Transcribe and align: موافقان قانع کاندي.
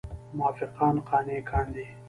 موافقان 0.33 0.95
قانع 1.09 1.39
کاندي. 1.49 1.85